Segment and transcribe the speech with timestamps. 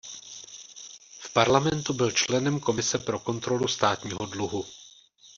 [1.19, 4.65] V parlamentu byl členem komise pro kontrolu státního dluhu.